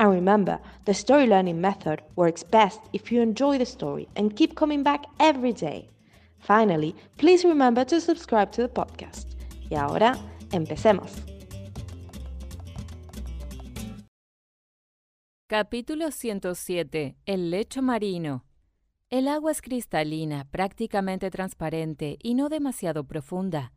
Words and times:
And 0.00 0.10
remember, 0.10 0.58
the 0.86 0.94
story 0.94 1.26
learning 1.26 1.60
method 1.60 2.00
works 2.16 2.42
best 2.42 2.80
if 2.94 3.12
you 3.12 3.20
enjoy 3.20 3.58
the 3.58 3.66
story 3.66 4.08
and 4.16 4.34
keep 4.34 4.54
coming 4.54 4.82
back 4.82 5.04
every 5.18 5.52
day. 5.52 5.90
Finally, 6.38 6.94
please 7.18 7.46
remember 7.46 7.84
to 7.84 8.00
subscribe 8.00 8.50
to 8.52 8.62
the 8.62 8.68
podcast. 8.68 9.34
Y 9.68 9.76
ahora, 9.76 10.16
empecemos. 10.52 11.12
Capítulo 15.46 16.10
107. 16.10 17.16
El 17.26 17.50
lecho 17.50 17.82
marino. 17.82 18.46
El 19.10 19.28
agua 19.28 19.52
es 19.52 19.60
cristalina, 19.60 20.46
prácticamente 20.50 21.30
transparente 21.30 22.16
y 22.22 22.32
no 22.36 22.48
demasiado 22.48 23.04
profunda. 23.04 23.74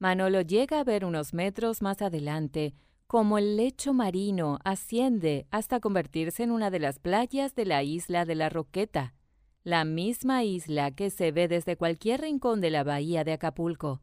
Manolo 0.00 0.40
llega 0.40 0.80
a 0.80 0.84
ver 0.84 1.04
unos 1.04 1.32
metros 1.34 1.82
más 1.82 2.02
adelante 2.02 2.74
como 3.12 3.36
el 3.36 3.58
lecho 3.58 3.92
marino 3.92 4.58
asciende 4.64 5.46
hasta 5.50 5.80
convertirse 5.80 6.44
en 6.44 6.50
una 6.50 6.70
de 6.70 6.78
las 6.78 6.98
playas 6.98 7.54
de 7.54 7.66
la 7.66 7.82
isla 7.82 8.24
de 8.24 8.34
la 8.34 8.48
Roqueta, 8.48 9.12
la 9.64 9.84
misma 9.84 10.44
isla 10.44 10.92
que 10.92 11.10
se 11.10 11.30
ve 11.30 11.46
desde 11.46 11.76
cualquier 11.76 12.22
rincón 12.22 12.62
de 12.62 12.70
la 12.70 12.84
bahía 12.84 13.22
de 13.22 13.34
Acapulco. 13.34 14.00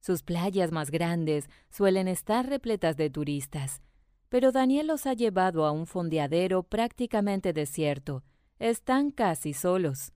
Sus 0.00 0.22
playas 0.22 0.72
más 0.72 0.90
grandes 0.90 1.50
suelen 1.68 2.08
estar 2.08 2.48
repletas 2.48 2.96
de 2.96 3.10
turistas, 3.10 3.82
pero 4.30 4.52
Daniel 4.52 4.86
los 4.86 5.04
ha 5.04 5.12
llevado 5.12 5.66
a 5.66 5.70
un 5.70 5.86
fondeadero 5.86 6.62
prácticamente 6.62 7.52
desierto. 7.52 8.24
Están 8.58 9.10
casi 9.10 9.52
solos. 9.52 10.14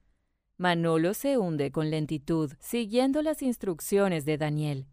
Manolo 0.56 1.12
se 1.12 1.36
hunde 1.36 1.70
con 1.70 1.90
lentitud, 1.90 2.54
siguiendo 2.58 3.20
las 3.20 3.42
instrucciones 3.42 4.24
de 4.24 4.38
Daniel. 4.38 4.86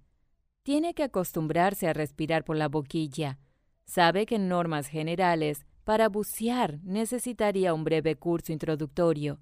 Tiene 0.63 0.93
que 0.93 1.03
acostumbrarse 1.03 1.87
a 1.87 1.93
respirar 1.93 2.43
por 2.43 2.55
la 2.55 2.67
boquilla. 2.67 3.39
Sabe 3.85 4.27
que 4.27 4.35
en 4.35 4.47
normas 4.47 4.87
generales, 4.87 5.65
para 5.83 6.07
bucear 6.07 6.79
necesitaría 6.83 7.73
un 7.73 7.83
breve 7.83 8.15
curso 8.15 8.51
introductorio, 8.51 9.39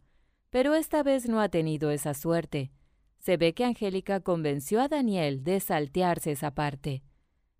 pero 0.49 0.75
esta 0.75 1.03
vez 1.03 1.27
no 1.27 1.41
ha 1.41 1.49
tenido 1.49 1.91
esa 1.91 2.13
suerte. 2.13 2.71
Se 3.19 3.35
ve 3.35 3.53
que 3.53 3.65
Angélica 3.65 4.21
convenció 4.21 4.81
a 4.81 4.87
Daniel 4.87 5.43
de 5.43 5.59
saltearse 5.59 6.31
esa 6.31 6.51
parte. 6.51 7.03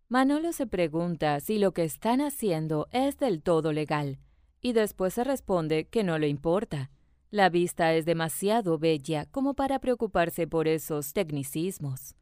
Manolo 0.08 0.53
se 0.53 0.66
pregunta 0.66 1.40
si 1.42 1.59
lo 1.59 1.74
que 1.74 1.84
están 1.84 2.22
haciendo 2.22 2.88
es 2.92 3.18
del 3.18 3.44
todo 3.44 3.74
legal, 3.74 4.19
y 4.62 4.72
después 4.72 5.14
se 5.14 5.25
responde 5.25 5.88
que 5.90 6.06
no 6.06 6.18
le 6.18 6.30
importa. 6.30 6.90
La 7.30 7.50
vista 7.50 7.94
es 7.94 8.06
demasiado 8.06 8.80
bella 8.80 9.25
como 9.25 9.53
para 9.53 9.80
preocuparse 9.80 10.48
por 10.48 10.69
esos 10.69 11.12
tecnicismos. 11.14 12.16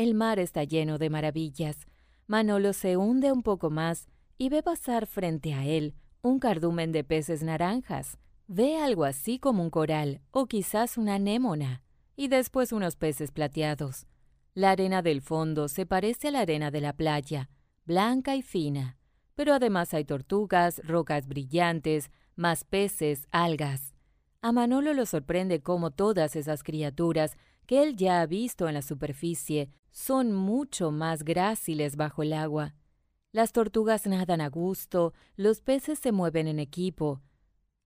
El 0.00 0.14
mar 0.14 0.38
está 0.38 0.64
lleno 0.64 0.96
de 0.96 1.10
maravillas. 1.10 1.86
Manolo 2.26 2.72
se 2.72 2.96
hunde 2.96 3.32
un 3.32 3.42
poco 3.42 3.68
más 3.68 4.08
y 4.38 4.48
ve 4.48 4.62
pasar 4.62 5.06
frente 5.06 5.52
a 5.52 5.66
él 5.66 5.92
un 6.22 6.38
cardumen 6.38 6.90
de 6.90 7.04
peces 7.04 7.42
naranjas. 7.42 8.16
Ve 8.46 8.78
algo 8.78 9.04
así 9.04 9.38
como 9.38 9.62
un 9.62 9.68
coral 9.68 10.22
o 10.30 10.46
quizás 10.46 10.96
una 10.96 11.16
anémona 11.16 11.82
y 12.16 12.28
después 12.28 12.72
unos 12.72 12.96
peces 12.96 13.30
plateados. 13.30 14.06
La 14.54 14.70
arena 14.70 15.02
del 15.02 15.20
fondo 15.20 15.68
se 15.68 15.84
parece 15.84 16.28
a 16.28 16.30
la 16.30 16.40
arena 16.40 16.70
de 16.70 16.80
la 16.80 16.94
playa, 16.94 17.50
blanca 17.84 18.36
y 18.36 18.40
fina, 18.40 18.96
pero 19.34 19.52
además 19.52 19.92
hay 19.92 20.06
tortugas, 20.06 20.80
rocas 20.82 21.26
brillantes, 21.28 22.10
más 22.36 22.64
peces, 22.64 23.28
algas. 23.32 23.92
A 24.40 24.52
Manolo 24.52 24.94
lo 24.94 25.04
sorprende 25.04 25.60
cómo 25.60 25.90
todas 25.90 26.36
esas 26.36 26.62
criaturas 26.62 27.36
que 27.70 27.84
él 27.84 27.94
ya 27.94 28.20
ha 28.20 28.26
visto 28.26 28.66
en 28.66 28.74
la 28.74 28.82
superficie 28.82 29.70
son 29.92 30.32
mucho 30.32 30.90
más 30.90 31.22
gráciles 31.22 31.94
bajo 31.94 32.24
el 32.24 32.32
agua. 32.32 32.74
Las 33.30 33.52
tortugas 33.52 34.08
nadan 34.08 34.40
a 34.40 34.48
gusto, 34.48 35.14
los 35.36 35.60
peces 35.60 36.00
se 36.00 36.10
mueven 36.10 36.48
en 36.48 36.58
equipo. 36.58 37.20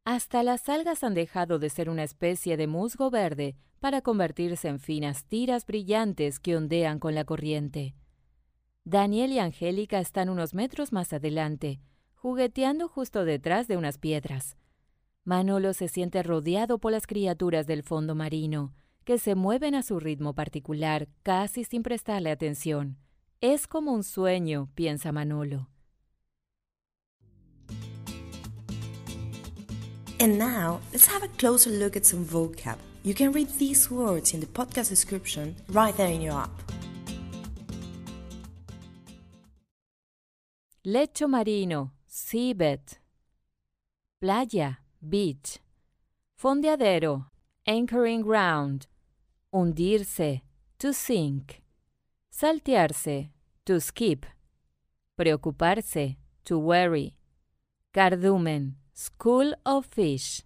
Hasta 0.03 0.43
las 0.43 0.71
algas 0.71 1.05
han 1.05 1.12
dejado 1.12 1.59
de 1.59 1.69
ser 1.69 1.91
una 1.91 2.03
especie 2.03 2.56
de 2.56 2.67
musgo 2.67 3.11
verde 3.11 3.56
para 3.78 4.00
convertirse 4.00 4.69
en 4.69 4.81
finas 4.81 5.27
tiras 5.27 5.67
brillantes 5.67 6.41
que 6.41 6.56
ondean 6.56 6.99
con 6.99 7.15
la 7.15 7.27
corriente. 7.27 7.94
Daniel 8.84 9.33
y 9.33 9.39
Angélica 9.39 10.00
están 10.00 10.31
unos 10.31 10.55
metros 10.55 10.94
más 10.94 11.12
adelante, 11.12 11.83
jugueteando 12.15 12.89
justo 12.89 13.27
detrás 13.27 13.69
de 13.69 13.77
unas 13.77 13.99
piedras. 13.99 14.56
Manolo 15.25 15.75
se 15.75 15.89
siente 15.89 16.23
rodeado 16.23 16.78
por 16.78 16.91
las 16.91 17.06
criaturas 17.06 17.67
del 17.67 17.83
fondo 17.83 18.15
marino, 18.15 18.73
que 19.04 19.19
se 19.19 19.34
mueven 19.34 19.75
a 19.75 19.82
su 19.82 20.00
ritmo 20.00 20.34
particular, 20.34 21.09
casi 21.22 21.65
sin 21.65 21.82
prestarle 21.82 22.31
atención. 22.31 22.97
Es 23.41 23.66
como 23.66 23.92
un 23.92 24.03
sueño, 24.03 24.70
piensa 24.75 25.12
Manolo. 25.12 25.69
And 30.19 30.38
now, 30.38 30.81
let's 30.93 31.06
have 31.06 31.22
a 31.22 31.28
closer 31.37 31.70
look 31.70 31.97
at 31.97 32.04
some 32.04 32.25
vocab. 32.25 32.78
You 33.03 33.14
can 33.14 33.32
read 33.32 33.48
these 33.59 33.91
words 33.91 34.32
in 34.32 34.41
the 34.41 34.47
podcast 34.47 34.88
description 34.88 35.54
right 35.69 35.94
there 35.94 36.10
in 36.10 36.22
your 36.22 36.34
app. 36.34 36.50
Lecho 40.87 41.28
marino, 41.28 41.93
seabed. 42.09 42.98
Playa, 44.20 44.78
beach. 45.06 45.59
Fondeadero, 46.41 47.26
anchoring 47.66 48.22
ground 48.22 48.87
hundirse, 49.54 50.42
to 50.78 50.92
sink, 50.92 51.62
saltearse, 52.31 53.31
to 53.65 53.81
skip, 53.81 54.26
preocuparse, 55.16 56.16
to 56.44 56.59
worry, 56.59 57.16
cardumen, 57.93 58.75
school 58.93 59.54
of 59.64 59.87
fish, 59.87 60.43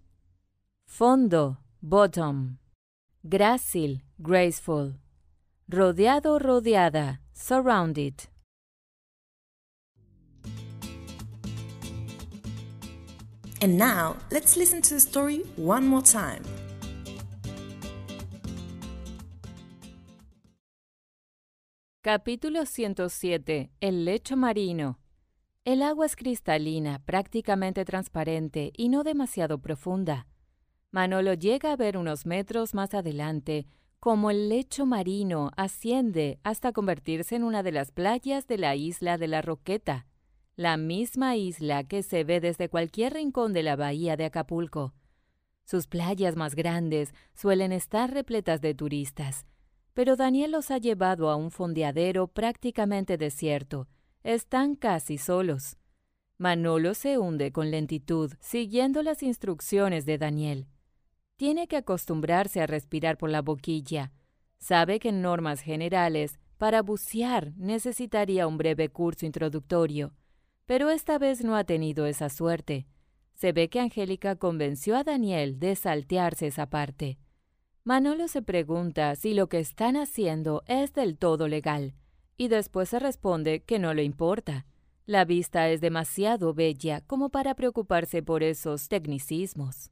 fondo, 0.86 1.56
bottom, 1.82 2.58
grácil, 3.26 4.02
graceful, 4.20 4.92
rodeado, 5.72 6.38
rodeada, 6.38 7.18
surrounded. 7.32 8.28
And 13.60 13.76
now, 13.76 14.16
let's 14.30 14.56
listen 14.56 14.82
to 14.82 14.94
the 14.94 15.00
story 15.00 15.38
one 15.56 15.84
more 15.86 16.02
time. 16.02 16.44
Capítulo 22.00 22.64
107. 22.64 23.72
El 23.80 24.04
lecho 24.04 24.36
marino. 24.36 25.00
El 25.64 25.82
agua 25.82 26.06
es 26.06 26.14
cristalina, 26.14 27.00
prácticamente 27.04 27.84
transparente 27.84 28.72
y 28.76 28.88
no 28.88 29.02
demasiado 29.02 29.58
profunda. 29.58 30.28
Manolo 30.92 31.34
llega 31.34 31.72
a 31.72 31.76
ver 31.76 31.96
unos 31.96 32.24
metros 32.24 32.72
más 32.72 32.94
adelante 32.94 33.66
como 33.98 34.30
el 34.30 34.48
lecho 34.48 34.86
marino 34.86 35.50
asciende 35.56 36.38
hasta 36.44 36.70
convertirse 36.70 37.34
en 37.34 37.42
una 37.42 37.64
de 37.64 37.72
las 37.72 37.90
playas 37.90 38.46
de 38.46 38.58
la 38.58 38.76
isla 38.76 39.18
de 39.18 39.26
la 39.26 39.42
Roqueta, 39.42 40.06
la 40.54 40.76
misma 40.76 41.34
isla 41.34 41.82
que 41.82 42.04
se 42.04 42.22
ve 42.22 42.38
desde 42.38 42.68
cualquier 42.68 43.14
rincón 43.14 43.52
de 43.52 43.64
la 43.64 43.74
bahía 43.74 44.16
de 44.16 44.26
Acapulco. 44.26 44.94
Sus 45.64 45.88
playas 45.88 46.36
más 46.36 46.54
grandes 46.54 47.12
suelen 47.34 47.72
estar 47.72 48.12
repletas 48.12 48.60
de 48.60 48.72
turistas, 48.72 49.46
pero 49.94 50.16
Daniel 50.16 50.52
los 50.52 50.70
ha 50.70 50.78
llevado 50.78 51.30
a 51.30 51.36
un 51.36 51.50
fondeadero 51.50 52.28
prácticamente 52.28 53.16
desierto. 53.16 53.88
Están 54.22 54.74
casi 54.74 55.18
solos. 55.18 55.76
Manolo 56.38 56.94
se 56.94 57.18
hunde 57.18 57.50
con 57.50 57.70
lentitud, 57.70 58.32
siguiendo 58.40 59.02
las 59.02 59.22
instrucciones 59.22 60.06
de 60.06 60.18
Daniel. 60.18 60.66
Tiene 61.36 61.66
que 61.66 61.76
acostumbrarse 61.76 62.60
a 62.60 62.66
respirar 62.66 63.18
por 63.18 63.30
la 63.30 63.42
boquilla. 63.42 64.12
Sabe 64.58 65.00
que 65.00 65.08
en 65.08 65.22
normas 65.22 65.60
generales, 65.60 66.38
para 66.58 66.82
bucear 66.82 67.52
necesitaría 67.56 68.46
un 68.46 68.58
breve 68.58 68.88
curso 68.88 69.24
introductorio, 69.26 70.14
pero 70.66 70.90
esta 70.90 71.18
vez 71.18 71.44
no 71.44 71.56
ha 71.56 71.64
tenido 71.64 72.06
esa 72.06 72.28
suerte. 72.28 72.86
Se 73.34 73.52
ve 73.52 73.68
que 73.68 73.80
Angélica 73.80 74.36
convenció 74.36 74.96
a 74.96 75.04
Daniel 75.04 75.60
de 75.60 75.76
saltearse 75.76 76.48
esa 76.48 76.68
parte. 76.68 77.18
Manolo 77.88 78.28
se 78.28 78.42
pregunta 78.42 79.16
si 79.16 79.32
lo 79.32 79.48
que 79.48 79.60
están 79.60 79.96
haciendo 79.96 80.62
es 80.66 80.92
del 80.92 81.16
todo 81.16 81.48
legal, 81.48 81.94
y 82.36 82.48
después 82.48 82.90
se 82.90 82.98
responde 82.98 83.60
que 83.60 83.78
no 83.78 83.94
le 83.94 84.04
importa. 84.04 84.66
La 85.06 85.24
vista 85.24 85.70
es 85.70 85.80
demasiado 85.80 86.52
bella 86.52 87.00
como 87.06 87.30
para 87.30 87.54
preocuparse 87.54 88.22
por 88.22 88.42
esos 88.42 88.88
tecnicismos. 88.88 89.90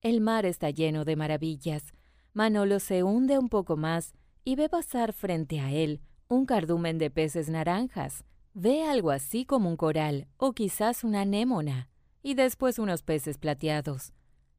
El 0.00 0.20
mar 0.20 0.44
está 0.44 0.70
lleno 0.70 1.04
de 1.04 1.14
maravillas. 1.14 1.92
Manolo 2.32 2.80
se 2.80 3.04
hunde 3.04 3.38
un 3.38 3.48
poco 3.48 3.76
más 3.76 4.12
y 4.42 4.56
ve 4.56 4.68
pasar 4.68 5.12
frente 5.12 5.60
a 5.60 5.70
él 5.70 6.00
un 6.26 6.46
cardumen 6.46 6.98
de 6.98 7.10
peces 7.10 7.48
naranjas. 7.48 8.24
Ve 8.54 8.82
algo 8.82 9.12
así 9.12 9.44
como 9.44 9.68
un 9.68 9.76
coral 9.76 10.26
o 10.36 10.52
quizás 10.52 11.04
una 11.04 11.20
anémona 11.20 11.90
y 12.24 12.34
después 12.34 12.80
unos 12.80 13.04
peces 13.04 13.38
plateados. 13.38 14.12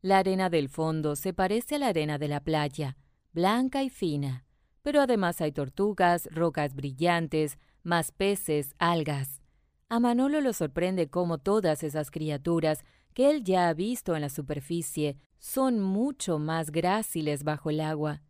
La 0.03 0.18
arena 0.18 0.50
del 0.50 0.68
fondo 0.68 1.15
se 1.15 1.31
parece 1.31 1.75
a 1.75 1.80
la 1.80 1.88
arena 1.89 2.18
de 2.18 2.27
la 2.27 2.39
playa, 2.39 2.98
blanca 3.33 3.83
y 3.83 3.89
fina, 3.92 4.45
pero 4.81 5.00
además 5.00 5.42
hay 5.42 5.51
tortugas, 5.51 6.27
rocas 6.31 6.74
brillantes, 6.74 7.59
más 7.83 8.12
peces, 8.12 8.74
algas. 8.80 9.42
A 9.89 10.00
Manolo 10.00 10.42
lo 10.42 10.53
sorprende 10.53 11.09
cómo 11.09 11.38
todas 11.38 11.83
esas 11.83 12.09
criaturas 12.09 12.83
que 13.13 13.30
él 13.30 13.44
ya 13.44 13.68
ha 13.69 13.74
visto 13.75 14.15
en 14.15 14.21
la 14.21 14.30
superficie 14.30 15.18
son 15.38 15.80
mucho 15.80 16.39
más 16.39 16.71
gráciles 16.71 17.44
bajo 17.44 17.69
el 17.69 17.80
agua. 17.80 18.24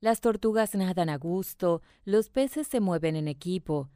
Las 0.00 0.20
tortugas 0.20 0.74
nadan 0.74 1.08
a 1.08 1.18
gusto, 1.18 1.82
los 2.04 2.30
peces 2.30 2.66
se 2.66 2.80
mueven 2.80 3.14
en 3.14 3.28
equipo. 3.28 3.90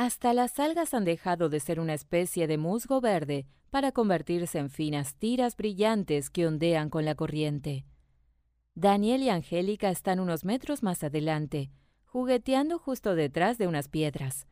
Hasta 0.00 0.32
las 0.32 0.60
algas 0.60 0.94
han 0.94 1.04
dejado 1.04 1.48
de 1.48 1.58
ser 1.58 1.80
una 1.80 1.92
especie 1.92 2.46
de 2.46 2.56
musgo 2.56 3.00
verde 3.00 3.48
para 3.68 3.90
convertirse 3.90 4.60
en 4.60 4.70
finas 4.70 5.16
tiras 5.16 5.56
brillantes 5.56 6.30
que 6.30 6.46
ondean 6.46 6.88
con 6.88 7.04
la 7.04 7.16
corriente. 7.16 7.84
Daniel 8.76 9.24
y 9.24 9.28
Angélica 9.28 9.90
están 9.90 10.20
unos 10.20 10.44
metros 10.44 10.84
más 10.84 11.02
adelante, 11.02 11.72
jugueteando 12.04 12.78
justo 12.78 13.16
detrás 13.16 13.58
de 13.58 13.66
unas 13.66 13.88
piedras. 13.88 14.46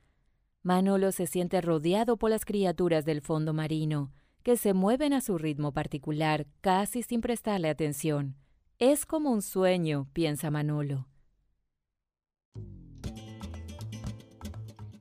Manolo 0.65 1.13
se 1.13 1.29
siente 1.29 1.61
rodeado 1.61 2.17
por 2.17 2.31
las 2.31 2.45
criaturas 2.45 3.05
del 3.05 3.21
fondo 3.21 3.55
marino, 3.55 4.13
que 4.43 4.57
se 4.57 4.75
mueven 4.75 5.13
a 5.13 5.21
su 5.21 5.39
ritmo 5.39 5.71
particular, 5.71 6.49
casi 6.61 7.05
sin 7.05 7.21
prestarle 7.21 7.69
atención. 7.69 8.35
Es 8.81 9.07
como 9.07 9.31
un 9.31 9.43
sueño, 9.43 10.09
piensa 10.13 10.51
Manolo. 10.51 11.07